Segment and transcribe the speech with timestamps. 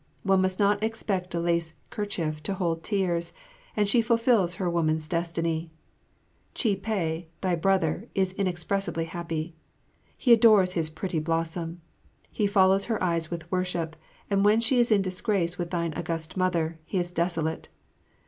[0.23, 3.33] One must not expect a lace kerchief to hold tears,
[3.77, 5.69] and she fulfills her woman's destiny.
[6.55, 9.53] Chih peh, thy brother, is inexpressibly happy.
[10.17, 11.81] He adores his pretty blossom.
[12.31, 13.95] He follows her with eyes worship,
[14.27, 17.69] and when she is in disgrace with thine August Mother, he is desolate.